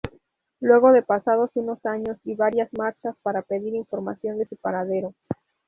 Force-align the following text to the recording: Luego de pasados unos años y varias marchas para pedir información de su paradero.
Luego 0.61 0.93
de 0.93 1.03
pasados 1.03 1.51
unos 1.53 1.85
años 1.85 2.17
y 2.23 2.33
varias 2.33 2.69
marchas 2.75 3.15
para 3.21 3.43
pedir 3.43 3.75
información 3.75 4.39
de 4.39 4.47
su 4.47 4.55
paradero. 4.55 5.13